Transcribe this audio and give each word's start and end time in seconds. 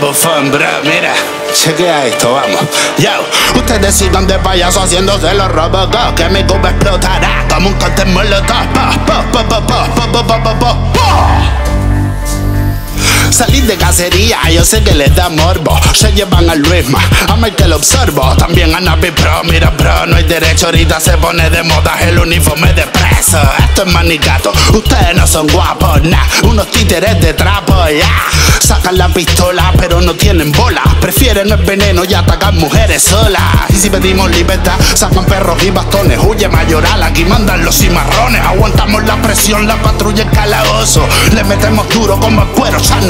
bufón, 0.00 0.50
bro, 0.50 0.66
mira. 0.82 1.12
Chequea 1.52 2.06
esto, 2.06 2.32
vamos. 2.32 2.60
Yo, 2.98 3.10
ustedes 3.58 3.94
sigan 3.94 4.26
de 4.26 4.38
payaso 4.38 4.80
haciéndose 4.80 5.34
los 5.34 5.48
robocop 5.48 6.14
Que 6.14 6.28
mi 6.28 6.44
cuba 6.44 6.70
explotará 6.70 7.44
como 7.48 7.68
un 7.68 7.74
cóctel 7.74 8.08
molotov. 8.08 8.70
Salir 13.30 13.64
de 13.64 13.76
cacería, 13.76 14.38
yo 14.50 14.64
sé 14.64 14.82
que 14.82 14.94
les 14.94 15.14
da 15.14 15.28
morbo. 15.28 15.78
Se 15.94 16.12
llevan 16.12 16.50
al 16.50 16.58
Luisma, 16.58 17.00
a 17.28 17.36
Michael 17.36 17.72
observo. 17.72 18.34
También 18.36 18.74
a 18.74 18.80
Navi 18.80 19.10
Pro, 19.12 19.42
mira 19.44 19.70
Pro, 19.76 20.06
no 20.06 20.16
hay 20.16 20.24
derecho. 20.24 20.66
Ahorita 20.66 21.00
se 21.00 21.16
pone 21.16 21.48
de 21.48 21.62
moda 21.62 21.98
el 22.02 22.18
uniforme 22.18 22.72
de 22.74 22.86
preso. 22.86 23.40
Esto 23.58 23.84
es 23.84 23.92
manicato, 23.92 24.52
ustedes 24.74 25.16
no 25.16 25.26
son 25.26 25.46
guapos, 25.46 26.02
nah. 26.02 26.26
Unos 26.42 26.70
títeres 26.70 27.20
de 27.20 27.32
trapo, 27.32 27.74
ya. 27.88 28.10
Sacan 28.60 28.98
la 28.98 29.08
pistola, 29.08 29.72
pero 29.78 30.00
no 30.00 30.14
tienen 30.14 30.52
bola. 30.52 30.82
Prefieren 31.00 31.50
el 31.50 31.56
veneno 31.64 32.04
y 32.04 32.14
atacan 32.14 32.56
mujeres 32.56 33.02
solas. 33.02 33.42
Y 33.70 33.74
si 33.74 33.90
pedimos 33.90 34.30
libertad, 34.30 34.74
sacan 34.94 35.24
perros 35.24 35.62
y 35.64 35.70
bastones. 35.70 36.18
Huye 36.22 36.48
mayoral, 36.48 37.02
aquí 37.02 37.24
mandan 37.24 37.64
los 37.64 37.76
cimarrones. 37.76 38.40
Aguantamos 38.42 39.02
la 39.04 39.20
presión, 39.22 39.66
la 39.66 39.76
patrulla 39.76 40.24
es 40.24 40.30
calabozo. 40.30 41.08
Le 41.34 41.42
metemos 41.44 41.88
duro 41.88 42.20
como 42.20 42.42
el 42.42 42.48
cuero, 42.48 42.78
ya 42.78 43.00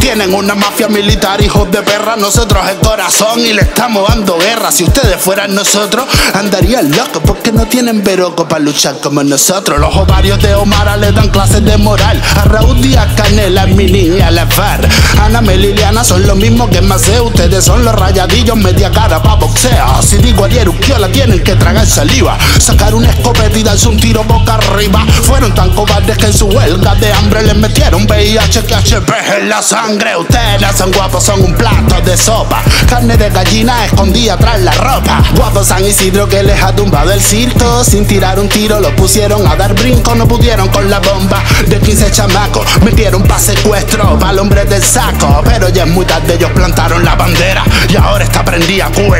Tienen 0.00 0.34
una 0.34 0.54
mafia 0.54 0.88
militar, 0.88 1.40
hijos 1.40 1.70
de 1.70 1.82
perra. 1.82 2.16
Nosotros 2.16 2.66
el 2.68 2.76
corazón 2.78 3.40
y 3.40 3.52
le 3.52 3.62
estamos 3.62 4.08
dando 4.08 4.38
guerra. 4.38 4.72
Si 4.72 4.84
ustedes 4.84 5.16
fueran 5.20 5.54
nosotros, 5.54 6.06
andarían 6.34 6.90
locos 6.90 7.22
porque 7.26 7.52
no 7.52 7.66
tienen 7.66 8.02
veroco 8.02 8.48
para 8.48 8.60
luchar 8.60 8.98
como 9.00 9.22
nosotros. 9.22 9.78
Los 9.78 9.94
ovarios 9.96 10.40
de 10.40 10.54
Omara 10.54 10.96
le 10.96 11.12
dan 11.12 11.28
clases 11.28 11.64
de 11.64 11.76
moral. 11.76 12.20
A 12.36 12.44
Raúl 12.44 12.80
Díaz 12.80 13.08
Canela, 13.16 13.66
mi 13.66 13.86
niña, 13.86 14.30
la 14.30 14.46
far. 14.46 14.88
Ana 15.20 15.40
Mel 15.40 15.64
y 15.64 15.68
Liliana 15.68 16.04
son 16.04 16.26
lo 16.26 16.34
mismo 16.34 16.70
que 16.70 16.80
Maceo. 16.80 17.24
Ustedes 17.24 17.64
son 17.64 17.84
los 17.84 17.94
rayadillos, 17.94 18.56
media 18.56 18.90
cara 18.90 19.22
pa' 19.22 19.34
boxeo. 19.34 20.02
Si 20.02 20.16
digo 20.18 20.44
ayer 20.44 20.68
la 20.98 21.08
tienen 21.08 21.42
que 21.42 21.54
tragar 21.56 21.86
saliva. 21.86 22.38
Sacar 22.58 22.94
una 22.94 23.10
escopeta 23.10 23.58
y 23.58 23.62
darse 23.62 23.88
un 23.88 23.98
tiro 23.98 24.24
boca 24.24 24.54
arriba. 24.54 25.04
Fueron 25.22 25.54
tan 25.54 25.70
cobardes 25.74 26.16
que 26.16 26.26
en 26.26 26.34
su 26.34 26.46
huelga 26.46 26.94
de 26.94 27.12
hambre 27.12 27.42
les 27.42 27.56
metieron 27.56 28.04
VIH 28.04 28.64
que 28.64 28.74
HP 28.74 29.27
en 29.36 29.48
la 29.48 29.62
sangre. 29.62 30.16
Ustedes 30.16 30.76
son 30.76 30.90
guapos, 30.92 31.24
son 31.24 31.42
un 31.42 31.54
plato 31.54 32.00
de 32.00 32.16
sopa. 32.16 32.62
Carne 32.88 33.16
de 33.16 33.30
gallina 33.30 33.84
escondida 33.84 34.36
tras 34.36 34.60
la 34.60 34.72
ropa. 34.72 35.22
Guapos 35.36 35.68
San 35.68 35.84
Isidro 35.84 36.28
que 36.28 36.42
les 36.42 36.62
ha 36.62 36.74
tumbado 36.74 37.12
el 37.12 37.20
circo. 37.20 37.84
Sin 37.84 38.06
tirar 38.06 38.38
un 38.38 38.48
tiro 38.48 38.80
lo 38.80 38.94
pusieron 38.96 39.46
a 39.46 39.56
dar 39.56 39.74
brinco. 39.74 40.14
No 40.14 40.26
pudieron 40.26 40.68
con 40.68 40.88
la 40.88 41.00
bomba 41.00 41.42
de 41.66 41.78
15 41.78 42.10
chamacos. 42.10 42.66
Metieron 42.82 43.22
pa' 43.22 43.38
secuestro 43.38 44.18
para 44.18 44.32
el 44.32 44.38
hombre 44.38 44.64
del 44.64 44.82
saco. 44.82 45.42
Pero 45.44 45.68
ya 45.68 45.84
es 45.84 45.90
muy 45.90 46.06
tarde, 46.06 46.34
ellos 46.34 46.50
plantaron 46.52 47.04
la 47.04 47.14
bandera. 47.14 47.64
Y 47.88 47.96
ahora 47.96 48.24
está 48.24 48.44
prendida 48.44 48.90
Cuba. 48.94 49.18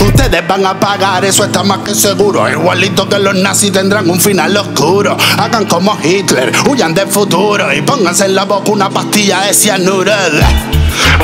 Ustedes 0.00 0.46
van 0.46 0.64
a 0.66 0.78
pagar, 0.78 1.24
eso 1.24 1.44
está 1.44 1.62
más 1.62 1.78
que 1.78 1.94
seguro. 1.94 2.48
Igualito 2.48 3.08
que 3.08 3.18
los 3.18 3.34
nazis 3.34 3.72
tendrán 3.72 4.08
un 4.08 4.20
final 4.20 4.56
oscuro. 4.56 5.16
Hagan 5.38 5.66
como 5.66 5.98
Hitler, 6.02 6.52
huyan 6.68 6.94
del 6.94 7.08
futuro 7.08 7.72
y 7.72 7.82
pónganse 7.82 8.26
en 8.26 8.34
la 8.34 8.44
boca 8.44 8.70
una 8.70 8.90
pastilla 8.90 9.42
de 9.42 9.54
cianuro. 9.54 10.12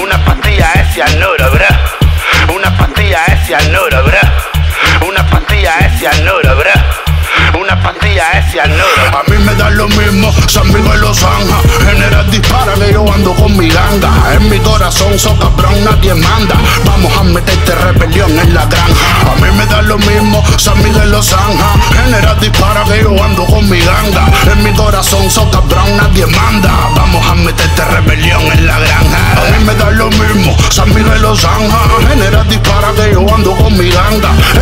Una 0.03 0.25
pastilla 0.25 0.71
de 0.75 0.85
cianuro, 0.93 1.51
bro. 1.51 2.55
Una 2.57 2.77
pastilla 2.77 3.21
de 3.29 3.47
cianuro, 3.47 4.05
bro. 4.05 5.09
Una 5.09 5.27
pastilla 5.31 5.73
de 5.81 5.99
cianuro, 5.99 6.57
bro. 6.57 7.61
Una 7.61 7.83
pastilla 7.83 8.25
de 8.35 8.51
cianuro. 8.51 8.94
A 9.15 9.23
mí 9.31 9.39
me 9.45 9.55
da 9.55 9.71
lo 9.71 9.87
mismo, 9.91 10.35
San 10.49 10.67
Miguel 10.73 11.01
Los 11.01 11.23
Ángeles. 11.23 11.55
General 11.87 12.29
dispara 12.33 12.75
que 12.75 12.93
yo 12.93 13.05
ando 13.13 13.33
con 13.35 13.57
mi 13.57 13.69
ganga. 13.69 14.11
En 14.35 14.49
mi 14.51 14.59
corazón, 14.59 15.17
so 15.17 15.39
cabrón, 15.39 15.85
nadie 15.85 16.15
manda. 16.15 16.57
Vamos 16.85 17.17
a 17.17 17.23
meterte 17.23 17.77
rebelión 17.77 18.37
en 18.37 18.53
la 18.53 18.67
granja. 18.67 19.33
A 19.33 19.35
mí 19.37 19.57
me 19.57 19.67
da 19.67 19.83
lo 19.83 19.99
mismo, 19.99 20.43
San 20.57 20.83
Miguel 20.83 21.13
Los 21.13 21.33
Ángeles. 21.33 21.65
General 21.93 22.41
dispara 22.41 22.83
que 22.85 23.03
yo 23.03 23.23
ando 23.23 23.45
con 23.47 23.71
mi 23.71 23.79
ganga. 23.79 24.27
En 24.51 24.65
mi 24.65 24.73
corazón, 24.73 25.31
so 25.31 25.49
cabrón, 25.49 25.97
nadie 25.97 26.27
manda. 26.27 26.73
Vamos 26.97 27.25
a 27.25 27.35
meterte 27.37 27.64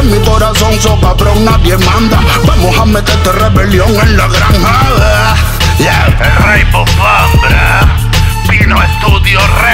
En 0.03 0.11
mi 0.11 0.19
corazón, 0.27 0.75
so 0.81 0.99
cabrón, 1.01 1.45
nadie 1.45 1.79
manda. 1.79 2.19
Vamos 2.45 2.77
a 2.77 2.85
meterte 2.85 3.31
rebelión 3.31 3.89
en 4.03 4.17
la 4.17 4.27
granja. 4.27 5.37
Yeah. 5.79 6.07
El 6.21 6.45
Rey 6.45 6.65
Bufón, 6.73 7.41
bro. 7.41 8.49
Pino 8.49 8.77
Studio 8.99 9.39
Record. 9.61 9.72